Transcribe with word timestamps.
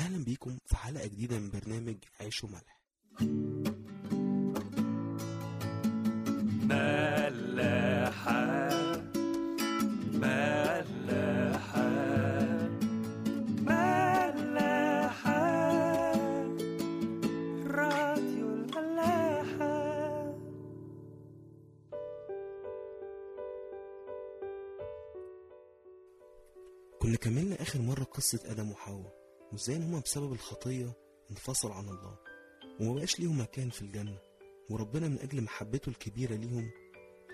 أهلا 0.00 0.24
بيكم 0.24 0.58
في 0.66 0.76
حلقة 0.76 1.06
جديدة 1.06 1.38
من 1.38 1.50
برنامج 1.50 1.96
عيش 2.20 2.44
وملح. 2.44 2.80
ملاحة 7.50 8.70
ملاحة 10.12 11.88
ملاحة. 14.36 15.42
راديو 17.66 18.48
الملاحة. 18.54 19.80
كنا 27.02 27.16
كملنا 27.16 27.62
آخر 27.62 27.80
مرة 27.80 28.04
قصة 28.04 28.40
آدم 28.44 28.70
وحواء. 28.70 29.19
وإزاي 29.52 29.76
إن 29.76 29.82
هما 29.82 30.00
بسبب 30.00 30.32
الخطية 30.32 30.92
انفصلوا 31.30 31.74
عن 31.74 31.88
الله 31.88 32.16
ومبقاش 32.80 33.20
ليهم 33.20 33.40
مكان 33.40 33.70
في 33.70 33.82
الجنة 33.82 34.18
وربنا 34.70 35.08
من 35.08 35.18
أجل 35.18 35.42
محبته 35.42 35.90
الكبيرة 35.90 36.34
ليهم 36.34 36.70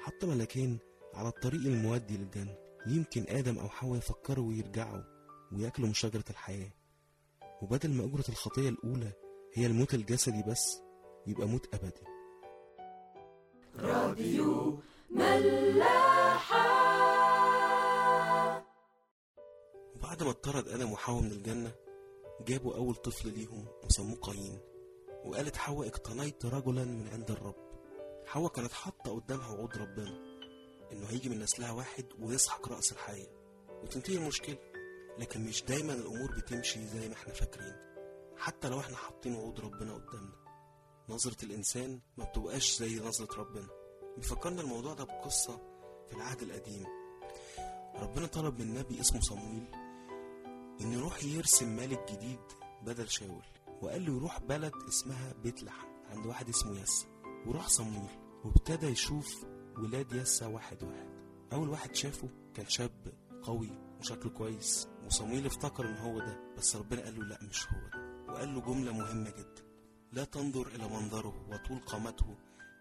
حط 0.03 0.25
ملكين 0.25 0.79
على 1.15 1.29
الطريق 1.29 1.61
المودي 1.61 2.17
للجنة. 2.17 2.57
يمكن 2.87 3.25
آدم 3.29 3.59
أو 3.59 3.69
حواء 3.69 3.99
يفكروا 3.99 4.49
ويرجعوا 4.49 5.03
وياكلوا 5.53 5.89
من 5.89 5.95
شجرة 5.95 6.25
الحياة. 6.31 6.71
وبدل 7.63 7.91
ما 7.91 8.05
أجرة 8.05 8.25
الخطية 8.29 8.69
الأولى 8.69 9.13
هي 9.55 9.67
الموت 9.67 9.95
الجسدي 9.95 10.43
بس 10.43 10.81
يبقى 11.27 11.47
موت 11.49 11.75
أبدي. 11.75 12.03
وبعد 19.97 20.23
ما 20.23 20.31
اطرد 20.31 20.69
آدم 20.69 20.93
وحواء 20.93 21.23
من 21.23 21.31
الجنة 21.33 21.75
جابوا 22.41 22.75
أول 22.77 22.95
طفل 22.95 23.29
ليهم 23.29 23.67
وسموه 23.85 24.17
قايين 24.17 24.59
وقالت 25.25 25.57
حواء 25.57 25.89
اقتنيت 25.89 26.47
رجلا 26.47 26.85
من 26.85 27.09
عند 27.13 27.31
الرب. 27.31 27.55
حواء 28.27 28.53
كانت 28.53 28.73
حاطة 28.73 29.15
قدامها 29.15 29.49
وعود 29.51 29.77
ربنا 29.77 30.19
إنه 30.93 31.07
هيجي 31.07 31.29
من 31.29 31.39
نسلها 31.41 31.71
واحد 31.73 32.05
ويسحق 32.21 32.69
رأس 32.69 32.93
الحياة. 32.93 33.27
وتنتهي 33.83 34.17
المشكلة 34.17 34.59
لكن 35.19 35.45
مش 35.45 35.65
دايما 35.65 35.93
الأمور 35.95 36.33
بتمشي 36.37 36.87
زي 36.87 37.09
ما 37.09 37.15
إحنا 37.15 37.33
فاكرين. 37.33 37.77
حتى 38.37 38.69
لو 38.69 38.81
إحنا 38.81 38.97
حاطين 38.97 39.35
وعود 39.35 39.61
ربنا 39.61 39.95
قدامنا 39.95 40.37
نظرة 41.09 41.45
الإنسان 41.45 42.01
ما 42.17 42.25
بتبقاش 42.25 42.79
زي 42.79 43.01
نظرة 43.01 43.41
ربنا. 43.41 43.67
بيفكرنا 44.17 44.63
الموضوع 44.63 44.95
ده 44.95 45.05
بقصة 45.05 45.57
في 46.09 46.17
العهد 46.17 46.43
القديم. 46.43 46.87
ربنا 47.95 48.27
طلب 48.27 48.59
من 48.59 48.75
نبي 48.75 49.01
اسمه 49.01 49.21
صمويل 49.21 49.65
إنه 50.81 50.97
يروح 50.97 51.25
يرسم 51.25 51.77
ملك 51.77 52.13
جديد 52.13 52.41
بدل 52.83 53.09
شاول. 53.09 53.43
وقال 53.83 54.07
له 54.07 54.17
يروح 54.17 54.41
بلد 54.41 54.73
اسمها 54.89 55.33
بيت 55.33 55.63
لحم 55.63 55.87
عند 56.11 56.27
واحد 56.27 56.49
اسمه 56.49 56.81
يسا 56.81 57.07
وراح 57.47 57.69
صمويل 57.69 58.11
وابتدى 58.45 58.87
يشوف 58.87 59.45
ولاد 59.79 60.13
يسا 60.13 60.47
واحد 60.47 60.83
واحد. 60.83 61.09
أول 61.53 61.69
واحد 61.69 61.95
شافه 61.95 62.29
كان 62.55 62.69
شاب 62.69 63.13
قوي 63.43 63.71
وشكله 64.01 64.33
كويس. 64.33 64.89
وصمويل 65.07 65.47
افتكر 65.47 65.89
إن 65.89 65.97
هو 65.97 66.19
ده. 66.19 66.41
بس 66.59 66.77
ربنا 66.77 67.03
قال 67.03 67.19
له 67.19 67.25
لا 67.25 67.39
مش 67.43 67.67
هو 67.73 67.79
ده. 67.93 68.25
وقال 68.29 68.55
له 68.55 68.61
جملة 68.61 68.93
مهمة 68.93 69.31
جدا. 69.31 69.63
لا 70.13 70.25
تنظر 70.25 70.67
إلى 70.67 70.89
منظره 70.89 71.47
وطول 71.49 71.79
قامته 71.79 72.37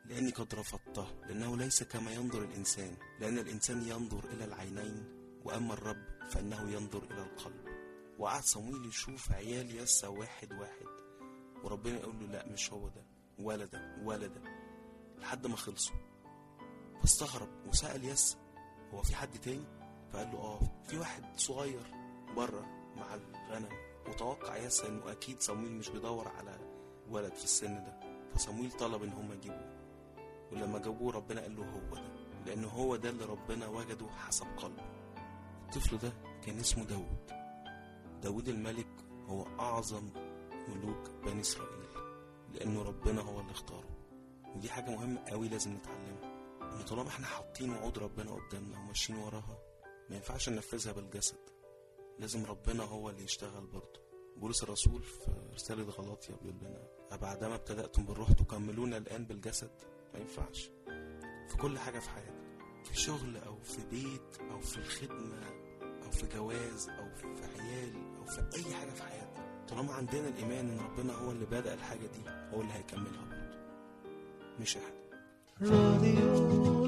لأني 0.06 0.32
قد 0.32 0.56
رفضته. 0.56 1.08
لأنه 1.28 1.58
ليس 1.58 1.84
كما 1.84 2.12
ينظر 2.12 2.44
الإنسان. 2.44 2.98
لأن 3.20 3.40
الإنسان 3.40 3.82
ينظر 3.88 4.24
إلى 4.34 4.46
العينين 4.46 5.04
وأما 5.46 5.74
الرب 5.74 6.06
فإنه 6.30 6.72
ينظر 6.72 7.04
إلى 7.04 7.24
القلب. 7.24 7.75
وقعد 8.20 8.44
صمويل 8.44 8.86
يشوف 8.86 9.32
عيال 9.32 9.76
يسا 9.78 10.08
واحد 10.08 10.54
واحد. 10.54 10.86
وربنا 11.64 12.00
يقول 12.00 12.16
له 12.20 12.26
لا 12.28 12.48
مش 12.48 12.74
هو 12.74 12.88
ده 12.88 13.04
ولا 13.40 13.66
ده 13.66 13.96
ولا 14.04 14.28
ده. 14.28 14.42
لحد 15.18 15.48
ما 15.48 15.56
خلصوا. 15.56 15.96
فاستغرب 17.02 17.50
وسأل 17.68 18.06
يسا 18.06 18.38
هو 18.94 19.02
في 19.02 19.16
حد 19.16 19.40
تاني؟ 19.40 19.66
فقال 20.14 20.32
له 20.32 20.38
آه 20.40 20.60
في 20.88 20.98
واحد 20.98 21.24
صغير 21.40 21.84
بره 22.36 22.66
مع 22.96 23.16
الغنم. 23.16 23.70
وتوقع 24.10 24.58
يسا 24.58 24.88
إنه 24.88 25.12
أكيد 25.12 25.42
صمويل 25.42 25.72
مش 25.72 25.90
بيدور 25.90 26.28
على 26.28 26.60
ولد 27.10 27.34
في 27.34 27.44
السن 27.44 27.76
ده. 27.84 28.00
فصمويل 28.36 28.72
طلب 28.72 29.04
إن 29.04 29.12
هم 29.14 29.32
يجيبوه. 29.32 29.76
ولما 30.52 30.80
جابوه 30.80 31.12
ربنا 31.14 31.42
قال 31.42 31.56
له 31.56 31.64
هو 31.66 31.96
ده 31.96 32.26
لأنه 32.46 32.68
هو 32.68 32.96
ده 32.96 33.10
اللي 33.10 33.26
ربنا 33.26 33.68
وجده 33.68 34.08
حسب 34.10 34.46
قلبه. 34.58 34.84
الطفل 35.66 35.98
ده 35.98 36.14
كان 36.46 36.60
اسمه 36.60 36.84
داود 36.86 37.45
داود 38.26 38.50
الملك 38.50 38.88
هو 39.28 39.44
أعظم 39.60 40.10
ملوك 40.68 41.10
بني 41.26 41.42
إسرائيل 41.42 41.86
لأنه 42.54 42.82
ربنا 42.84 43.22
هو 43.22 43.40
اللي 43.40 43.52
اختاره. 43.52 43.90
ودي 44.56 44.70
حاجة 44.70 44.90
مهمة 44.92 45.22
قوي 45.30 45.48
لازم 45.50 45.74
نتعلمها 45.74 46.36
إن 46.62 46.86
طالما 46.86 47.08
إحنا 47.08 47.26
حاطين 47.28 47.70
وعود 47.70 47.98
ربنا 48.00 48.32
قدامنا 48.32 48.80
وماشيين 48.80 49.20
وراها 49.20 49.58
ما 50.10 50.16
ينفعش 50.16 50.50
ننفذها 50.50 50.92
بالجسد. 50.94 51.38
لازم 52.20 52.46
ربنا 52.46 52.84
هو 52.84 53.10
اللي 53.10 53.24
يشتغل 53.24 53.66
برضه. 53.68 54.00
بولس 54.38 54.64
الرسول 54.64 55.04
في 55.04 55.32
رسالة 55.54 55.84
غلاطيا 55.84 56.36
بيقول 56.36 56.58
لنا 56.62 56.88
أبعدما 57.12 57.56
ابتدأتم 57.56 58.06
بالروح 58.06 58.32
تكملون 58.32 58.94
الآن 58.94 59.26
بالجسد؟ 59.26 59.72
ما 60.14 60.20
ينفعش. 60.20 60.70
في 61.50 61.58
كل 61.62 61.80
حاجة 61.80 62.00
في 62.00 62.10
حياتك 62.10 62.46
في 62.84 63.00
شغل 63.00 63.38
أو 63.38 63.60
في 63.60 63.86
بيت 63.92 64.38
أو 64.52 64.60
في 64.60 64.78
الخدمة 64.78 65.44
أو 66.06 66.12
في 66.12 66.28
جواز 66.28 66.90
أو 66.90 67.10
في 67.16 67.26
عيال 67.60 68.15
في 68.26 68.58
أي 68.58 68.74
حاجة 68.74 68.90
في 68.90 69.04
حياتك 69.04 69.70
طالما 69.70 69.94
عندنا 69.94 70.28
الإيمان 70.28 70.70
إن 70.70 70.80
ربنا 70.80 71.14
هو 71.14 71.32
اللي 71.32 71.46
بدأ 71.46 71.74
الحاجة 71.74 72.00
دي 72.08 72.30
هو 72.54 72.62
اللي 72.62 72.74
هيكملها 72.74 73.26
برضه. 73.26 73.56
مش 74.60 74.78
إحنا 74.78 75.06
راديو 75.62 76.86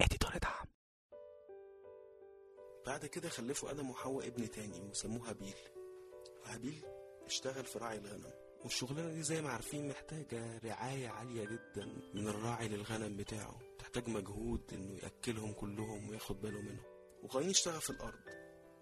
اديتور 0.00 0.38
دعم 0.38 0.66
بعد 2.86 3.06
كده 3.06 3.28
خلفوا 3.28 3.70
آدم 3.70 3.90
وحواء 3.90 4.26
ابن 4.26 4.50
تاني 4.50 4.80
وسموه 4.80 5.30
هابيل. 5.30 5.54
وهابيل 6.44 6.84
اشتغل 7.26 7.64
في 7.64 7.78
راعي 7.78 7.98
الغنم 7.98 8.30
والشغلانة 8.64 9.12
دي 9.12 9.22
زي 9.22 9.42
ما 9.42 9.50
عارفين 9.50 9.88
محتاجة 9.88 10.58
رعاية 10.64 11.08
عالية 11.08 11.44
جدا 11.44 11.86
من 12.14 12.28
الراعي 12.28 12.68
للغنم 12.68 13.16
بتاعه. 13.16 13.58
تحتاج 13.78 14.08
مجهود 14.08 14.60
إنه 14.72 14.98
يأكلهم 15.02 15.52
كلهم 15.52 16.08
وياخد 16.08 16.40
باله 16.40 16.60
منهم. 16.60 16.97
وقايين 17.22 17.50
اشتغل 17.50 17.80
في 17.80 17.90
الأرض. 17.90 18.20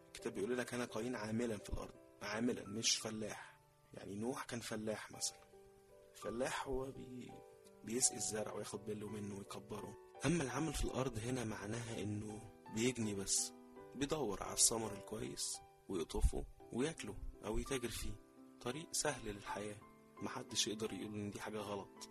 الكتاب 0.06 0.34
بيقول 0.34 0.58
لك 0.58 0.74
أنا 0.74 0.84
قايين 0.84 1.16
عاملا 1.16 1.56
في 1.58 1.70
الأرض. 1.70 1.94
عاملا 2.22 2.68
مش 2.68 2.96
فلاح. 2.96 3.56
يعني 3.94 4.14
نوح 4.14 4.44
كان 4.44 4.60
فلاح 4.60 5.10
مثلا. 5.10 5.46
فلاح 6.14 6.68
هو 6.68 6.90
بي 6.90 7.32
بيسقي 7.84 8.16
الزرع 8.16 8.52
وياخد 8.52 8.84
باله 8.86 9.08
منه 9.08 9.38
ويكبره. 9.38 9.96
أما 10.26 10.42
العمل 10.42 10.74
في 10.74 10.84
الأرض 10.84 11.18
هنا 11.18 11.44
معناها 11.44 12.02
إنه 12.02 12.52
بيجني 12.74 13.14
بس. 13.14 13.52
بيدور 13.94 14.42
على 14.42 14.52
الثمر 14.52 14.92
الكويس 14.92 15.44
ويقطفه 15.88 16.44
وياكله 16.72 17.16
أو 17.44 17.58
يتاجر 17.58 17.88
فيه. 17.88 18.12
طريق 18.60 18.88
سهل 18.92 19.28
للحياة. 19.34 19.76
محدش 20.22 20.66
يقدر 20.68 20.92
يقول 20.92 21.14
إن 21.14 21.30
دي 21.30 21.40
حاجة 21.40 21.58
غلط. 21.58 22.10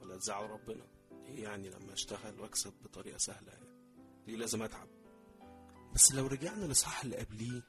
ولا 0.00 0.16
تزعل 0.16 0.50
ربنا. 0.50 0.86
إيه 1.26 1.42
يعني 1.42 1.70
لما 1.70 1.92
أشتغل 1.92 2.40
وأكسب 2.40 2.72
بطريقة 2.82 3.18
سهلة؟ 3.18 3.52
يعني 3.52 3.66
ليه 4.26 4.36
لازم 4.36 4.62
أتعب. 4.62 4.88
بس 5.94 6.12
لو 6.12 6.26
رجعنا 6.26 6.64
للصح 6.64 7.02
اللي 7.02 7.16
قبليه 7.16 7.62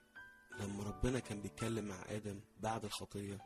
لما 0.60 0.84
ربنا 0.84 1.20
كان 1.20 1.42
بيتكلم 1.42 1.86
مع 1.86 2.04
آدم 2.10 2.40
بعد 2.60 2.86
الخطية 2.86 3.38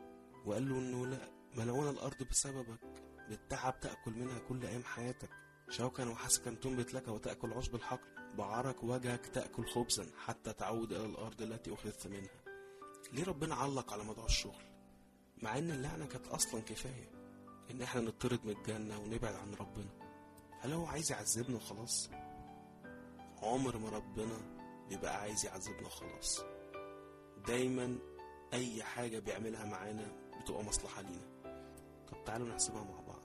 وقال 0.46 0.68
له 0.68 0.78
إنه 0.78 1.06
لا 1.06 1.30
ملعون 1.56 1.88
الأرض 1.88 2.22
بسببك 2.30 2.80
بالتعب 3.28 3.80
تأكل 3.80 4.12
منها 4.12 4.38
كل 4.38 4.66
أيام 4.66 4.84
حياتك 4.84 5.30
شوكا 5.70 6.08
وحسكا 6.08 6.54
تنبت 6.54 6.94
لك 6.94 7.08
وتأكل 7.08 7.52
عشب 7.52 7.74
الحقل 7.74 8.34
بعرق 8.36 8.84
وجهك 8.84 9.26
تأكل 9.26 9.66
خبزا 9.66 10.06
حتى 10.16 10.52
تعود 10.52 10.92
إلى 10.92 11.06
الأرض 11.06 11.42
التي 11.42 11.74
أخذت 11.74 12.06
منها. 12.06 12.44
ليه 13.12 13.24
ربنا 13.24 13.54
علق 13.54 13.92
على 13.92 14.04
موضوع 14.04 14.24
الشغل؟ 14.24 14.62
مع 15.42 15.58
إن 15.58 15.70
اللعنة 15.70 16.06
كانت 16.06 16.26
أصلا 16.26 16.60
كفاية 16.60 17.10
إن 17.70 17.82
إحنا 17.82 18.00
نطرد 18.00 18.44
من 18.44 18.50
الجنة 18.56 18.98
ونبعد 18.98 19.34
عن 19.34 19.54
ربنا. 19.54 19.90
هل 20.60 20.72
هو 20.72 20.86
عايز 20.86 21.12
يعذبنا 21.12 21.56
وخلاص؟ 21.56 22.10
عمر 23.42 23.78
ما 23.78 23.88
ربنا 23.90 24.57
بيبقى 24.88 25.20
عايز 25.20 25.44
يعذبنا 25.46 25.86
وخلاص 25.86 26.40
دايما 27.46 27.98
أي 28.52 28.82
حاجة 28.82 29.18
بيعملها 29.18 29.64
معانا 29.64 30.12
بتبقى 30.40 30.64
مصلحة 30.64 31.02
لينا. 31.02 31.28
طب 32.08 32.24
تعالوا 32.24 32.48
نحسبها 32.48 32.82
مع 32.84 33.00
بعض. 33.00 33.22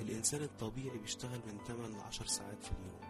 الإنسان 0.00 0.42
الطبيعي 0.42 0.98
بيشتغل 0.98 1.40
من 1.46 1.58
8 1.66 1.96
ل 1.96 2.00
10 2.00 2.26
ساعات 2.26 2.62
في 2.62 2.70
اليوم. 2.72 3.00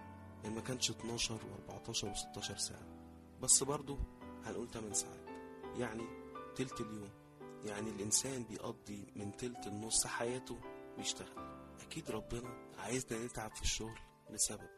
إن 0.45 0.55
ما 0.55 0.61
كانش 0.61 0.91
12 0.91 1.39
و14 1.39 1.91
و16 1.91 2.57
ساعة. 2.57 2.87
بس 3.43 3.63
برضه 3.63 3.99
هنقول 4.45 4.71
8 4.71 4.93
ساعات. 4.93 5.27
يعني 5.77 6.05
تلت 6.57 6.81
اليوم. 6.81 7.11
يعني 7.65 7.91
الإنسان 7.91 8.43
بيقضي 8.45 9.13
من 9.17 9.37
تلت 9.37 9.67
النص 9.67 10.07
حياته 10.07 10.59
بيشتغل. 10.97 11.59
أكيد 11.81 12.11
ربنا 12.11 12.71
عايزنا 12.79 13.25
نتعب 13.27 13.51
في 13.57 13.63
الشغل 13.63 13.99
لسبب. 14.31 14.69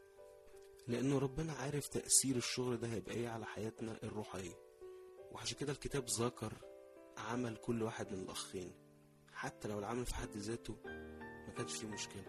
لأنه 0.91 1.19
ربنا 1.19 1.53
عارف 1.53 1.89
تأثير 1.89 2.37
الشغل 2.37 2.77
ده 2.77 2.89
هيبقى 2.89 3.15
إيه 3.15 3.29
على 3.29 3.47
حياتنا 3.47 3.99
الروحية. 4.03 4.55
وعشان 5.33 5.57
كده 5.59 5.73
الكتاب 5.73 6.05
ذكر 6.09 6.53
عمل 7.19 7.57
كل 7.57 7.83
واحد 7.83 8.13
من 8.13 8.19
الأخين. 8.23 8.73
حتى 9.33 9.69
لو 9.69 9.79
العمل 9.79 10.07
في 10.07 10.15
حد 10.15 10.37
ذاته 10.37 10.77
ما 11.47 11.53
كانش 11.57 11.73
فيه 11.73 11.87
مشكلة 11.89 12.25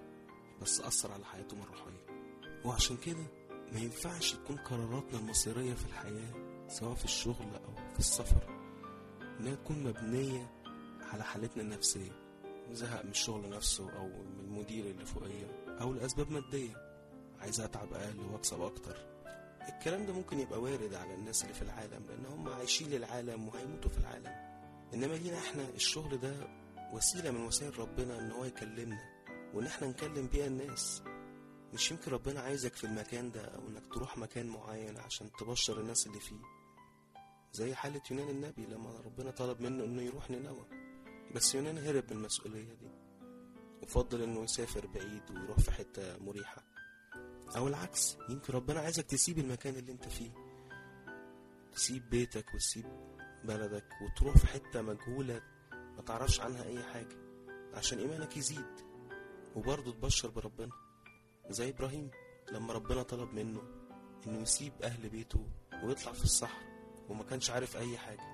بس 0.62 0.82
أثر 0.82 1.12
على 1.12 1.26
حياتهم 1.26 1.62
الروحية. 1.62 2.06
وعشان 2.66 2.98
كده 2.98 3.26
ما 3.72 3.80
ينفعش 3.80 4.34
تكون 4.34 4.56
قراراتنا 4.58 5.20
المصيرية 5.20 5.74
في 5.74 5.86
الحياة 5.86 6.66
سواء 6.68 6.96
في 6.96 7.06
الشغل 7.06 7.56
أو 7.56 7.76
في 7.94 8.00
السفر 8.00 8.44
إنها 9.40 9.56
تكون 9.56 9.84
مبنية 9.84 10.52
على 11.02 11.24
حالتنا 11.24 11.64
النفسية 11.64 12.12
زهق 12.72 13.04
من 13.04 13.10
الشغل 13.12 13.50
نفسه 13.50 13.90
أو 13.92 14.08
من 14.08 14.40
المدير 14.40 14.86
اللي 14.86 15.06
فوقيا 15.06 15.78
أو 15.82 15.94
لأسباب 15.94 16.32
مادية. 16.32 16.91
عايز 17.42 17.62
أتعب 17.62 17.94
أقل 17.94 18.20
وأكسب 18.20 18.62
أكتر. 18.62 18.98
الكلام 19.70 20.06
ده 20.06 20.14
ممكن 20.14 20.40
يبقى 20.40 20.62
وارد 20.62 20.94
على 20.94 21.14
الناس 21.14 21.42
اللي 21.44 21.54
في 21.54 21.62
العالم 21.62 22.06
لأن 22.10 22.26
هم 22.26 22.50
عايشين 22.50 22.90
للعالم 22.90 23.48
وهيموتوا 23.48 23.92
في 23.92 23.98
العالم. 23.98 24.52
إنما 24.94 25.14
لينا 25.14 25.38
إحنا 25.38 25.70
الشغل 25.70 26.18
ده 26.20 26.34
وسيلة 26.94 27.32
من 27.32 27.46
وسائل 27.46 27.80
ربنا 27.80 28.20
إن 28.20 28.32
هو 28.32 28.46
يكلمنا 28.46 29.00
وإن 29.54 29.66
إحنا 29.66 29.88
نكلم 29.88 30.28
بيها 30.28 30.48
الناس. 30.48 31.04
مش 31.74 31.92
يمكن 31.92 32.12
ربنا 32.12 32.40
عايزك 32.40 32.74
في 32.76 32.84
المكان 32.84 33.32
ده 33.32 33.46
أو 33.46 33.68
إنك 33.68 33.84
تروح 33.94 34.18
مكان 34.18 34.48
معين 34.48 34.98
عشان 34.98 35.32
تبشر 35.40 35.80
الناس 35.82 36.08
اللي 36.08 36.20
فيه. 36.20 36.42
زي 37.54 37.76
حالة 37.76 38.02
يونان 38.12 38.30
النبي 38.30 38.66
لما 38.66 39.00
ربنا 39.06 39.32
طلب 39.32 39.62
منه 39.62 39.84
إنه 39.84 40.02
يروح 40.02 40.30
نينوى. 40.32 40.66
بس 41.36 41.56
يونان 41.56 41.78
هرب 41.78 42.04
من 42.12 42.18
المسؤولية 42.18 42.74
دي. 42.74 42.90
وفضل 43.84 44.22
إنه 44.22 44.44
يسافر 44.44 44.88
بعيد 44.88 45.32
ويروح 45.32 45.60
في 45.60 45.72
حتة 45.72 46.18
مريحة. 46.18 46.64
أو 47.56 47.68
العكس 47.68 48.18
يمكن 48.30 48.54
ربنا 48.54 48.80
عايزك 48.80 49.06
تسيب 49.06 49.40
المكان 49.40 49.76
اللي 49.76 49.92
أنت 49.92 50.08
فيه. 50.08 50.32
تسيب 51.74 52.10
بيتك 52.10 52.54
وتسيب 52.54 52.86
بلدك 53.44 53.86
وتروح 54.02 54.38
في 54.38 54.48
حتة 54.48 54.82
مجهولة 54.82 55.42
ما 55.72 56.02
تعرفش 56.06 56.40
عنها 56.42 56.64
أي 56.64 56.84
حاجة 56.84 57.18
عشان 57.74 58.00
إيمانك 58.00 58.38
يزيد 58.38 58.82
وبرضه 59.56 59.92
تبشر 59.92 60.30
بربنا. 60.30 60.72
زي 61.50 61.70
إبراهيم 61.70 62.12
لما 62.52 62.74
ربنا 62.74 63.04
طلب 63.04 63.34
منه 63.34 63.62
إنه 64.28 64.42
يسيب 64.42 64.74
أهل 64.84 65.10
بيته 65.10 65.48
ويطلع 65.84 66.12
في 66.14 66.24
الصحراء 66.24 66.72
وما 67.10 67.24
كانش 67.24 67.50
عارف 67.50 67.78
أي 67.78 67.98
حاجة. 67.98 68.32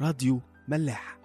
راديو 0.00 0.40
ملاح. 0.68 1.18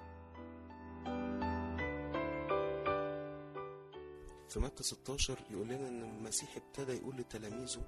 في 4.49 4.59
متى 4.59 4.83
16 4.83 5.37
يقول 5.51 5.67
لنا 5.67 5.87
إن 5.87 6.01
المسيح 6.03 6.57
ابتدى 6.57 6.91
يقول 6.97 7.15
لتلاميذه 7.17 7.81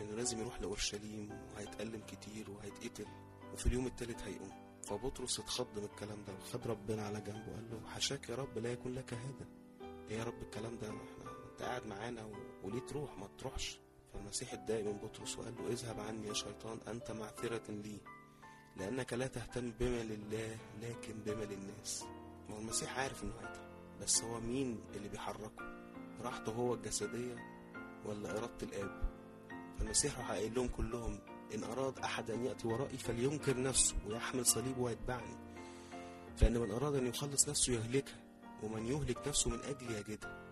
انه 0.00 0.14
لازم 0.16 0.38
يروح 0.40 0.60
لأورشليم 0.60 1.30
وهيتألم 1.54 2.00
كتير 2.06 2.50
وهيتقتل 2.50 3.06
وفي 3.52 3.66
اليوم 3.66 3.86
التالت 3.86 4.22
هيقوم. 4.22 4.62
فبطرس 4.82 5.40
اتخض 5.40 5.78
من 5.78 5.84
الكلام 5.84 6.24
ده 6.24 6.32
وخد 6.34 6.66
ربنا 6.66 7.06
على 7.06 7.20
جنبه 7.20 7.48
وقال 7.52 7.70
له 7.70 7.88
حشاك 7.88 8.28
يا 8.28 8.34
رب 8.34 8.58
لا 8.58 8.72
يكون 8.72 8.94
لك 8.94 9.14
هذا. 9.14 9.46
إيه 10.10 10.18
يا 10.18 10.24
رب 10.24 10.42
الكلام 10.42 10.78
ده؟ 10.78 10.88
إحنا 10.88 11.02
أنت 11.52 11.62
قاعد 11.62 11.86
معانا. 11.86 12.28
وليه 12.64 12.80
تروح؟ 12.80 13.18
ما 13.18 13.28
تروحش. 13.38 13.78
فالمسيح 14.12 14.52
اتضايق 14.52 14.84
من 14.86 14.98
بطرس 14.98 15.38
وقال 15.38 15.54
له 15.54 15.68
اذهب 15.68 16.00
عني 16.00 16.28
يا 16.28 16.32
شيطان 16.32 16.78
أنت 16.88 17.10
معثرة 17.10 17.70
لي 17.70 17.98
لأنك 18.76 19.12
لا 19.12 19.26
تهتم 19.26 19.70
بما 19.70 20.02
لله 20.02 20.58
لكن 20.82 21.12
بما 21.26 21.44
للناس. 21.44 22.04
ما 22.48 22.54
هو 22.56 22.58
المسيح 22.60 22.98
عارف 22.98 23.22
إنه 23.24 23.34
هيتعب. 23.40 23.71
بس 24.02 24.22
هو 24.22 24.40
مين 24.40 24.80
اللي 24.94 25.08
بيحركه؟ 25.08 25.50
راحته 26.22 26.52
هو 26.52 26.74
الجسدية 26.74 27.36
ولا 28.04 28.30
إرادة 28.38 28.62
الآب؟ 28.62 29.02
فالمسيح 29.78 30.18
راح 30.18 30.30
قايل 30.30 30.54
لهم 30.54 30.68
كلهم 30.68 31.18
إن 31.54 31.64
أراد 31.64 31.98
أحد 31.98 32.30
أن 32.30 32.44
يأتي 32.44 32.68
ورائي 32.68 32.98
فلينكر 32.98 33.62
نفسه 33.62 33.94
ويحمل 34.06 34.46
صليبه 34.46 34.80
ويتبعني. 34.80 35.36
فإن 36.36 36.58
من 36.58 36.70
أراد 36.70 36.94
أن 36.94 37.06
يخلص 37.06 37.48
نفسه 37.48 37.72
يهلكها 37.72 38.20
ومن 38.62 38.86
يهلك 38.86 39.28
نفسه 39.28 39.50
من 39.50 39.60
أجلي 39.60 39.94
يجدها. 39.98 40.42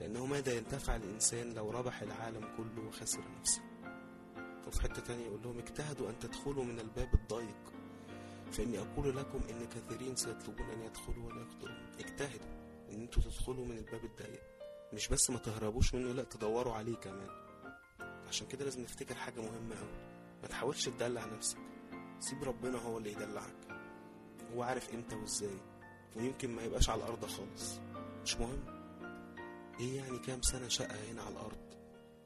لأنه 0.00 0.26
ماذا 0.26 0.52
ينتفع 0.52 0.96
الإنسان 0.96 1.54
لو 1.54 1.70
ربح 1.70 2.02
العالم 2.02 2.48
كله 2.56 2.86
وخسر 2.88 3.22
نفسه؟ 3.40 3.62
وفي 4.66 4.82
حتة 4.82 5.02
تانية 5.02 5.26
يقول 5.26 5.42
لهم 5.42 5.58
اجتهدوا 5.58 6.10
أن 6.10 6.18
تدخلوا 6.18 6.64
من 6.64 6.80
الباب 6.80 7.14
الضيق 7.14 7.72
فإني 8.52 8.78
أقول 8.78 9.16
لكم 9.16 9.40
إن 9.50 9.66
كثيرين 9.66 10.16
سيطلبون 10.16 10.70
أن 10.70 10.82
يدخلوا 10.82 11.26
ولا 11.26 11.40
يقدرون. 11.40 11.76
اجتهدوا. 12.00 12.59
إن 12.90 13.00
أنتوا 13.00 13.22
تدخلوا 13.22 13.66
من 13.66 13.78
الباب 13.78 14.04
الضيق. 14.04 14.42
مش 14.92 15.08
بس 15.08 15.30
ما 15.30 15.38
تهربوش 15.38 15.94
منه 15.94 16.12
لا 16.12 16.22
تدوروا 16.22 16.72
عليه 16.74 16.96
كمان. 16.96 17.28
عشان 18.28 18.46
كده 18.46 18.64
لازم 18.64 18.82
نفتكر 18.82 19.14
حاجة 19.14 19.40
مهمة 19.40 19.76
أوي. 19.78 20.10
ما 20.42 20.48
تحاولش 20.48 20.88
تدلع 20.88 21.24
نفسك. 21.24 21.58
سيب 22.20 22.44
ربنا 22.44 22.78
هو 22.78 22.98
اللي 22.98 23.12
يدلعك. 23.12 23.56
هو 24.54 24.62
عارف 24.62 24.94
إمتى 24.94 25.16
وإزاي. 25.16 25.58
ويمكن 26.16 26.50
ما 26.50 26.62
يبقاش 26.62 26.90
على 26.90 26.98
الأرض 27.02 27.24
خالص. 27.26 27.78
مش 28.22 28.36
مهم. 28.36 28.80
إيه 29.80 29.96
يعني 29.96 30.18
كام 30.18 30.42
سنة 30.42 30.68
شقة 30.68 31.10
هنا 31.10 31.22
على 31.22 31.32
الأرض؟ 31.32 31.74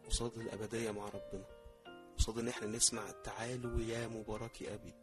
قصاد 0.06 0.38
الأبدية 0.38 0.90
مع 0.90 1.04
ربنا. 1.08 1.44
قصاد 2.18 2.38
إن 2.38 2.48
إحنا 2.48 2.66
نسمع 2.66 3.10
تعالوا 3.24 3.80
يا 3.80 4.06
مبارك 4.08 4.62
أبي. 4.62 4.94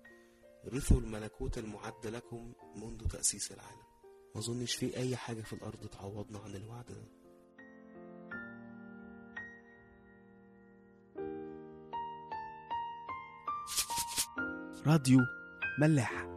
رثوا 0.67 0.97
الملكوت 0.99 1.57
المعد 1.57 2.07
لكم 2.07 2.53
منذ 2.75 3.07
تأسيس 3.07 3.51
العالم. 3.51 3.90
ما 4.35 4.41
أظنش 4.41 4.75
في 4.75 4.97
أي 4.97 5.15
حاجة 5.15 5.41
في 5.41 5.53
الأرض 5.53 5.87
تعوضنا 5.87 6.39
عن 6.39 6.55
الوعد 6.55 6.85
ده. 6.85 7.07
راديو 14.87 15.19
ملاح 15.79 16.30